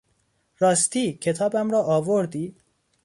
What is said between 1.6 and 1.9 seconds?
را